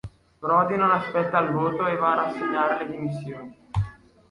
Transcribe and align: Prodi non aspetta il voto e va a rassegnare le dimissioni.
Prodi 0.39 0.75
non 0.77 0.89
aspetta 0.89 1.37
il 1.41 1.51
voto 1.51 1.85
e 1.85 1.93
va 1.95 2.13
a 2.13 2.23
rassegnare 2.25 2.77
le 2.83 2.89
dimissioni. 2.89 3.55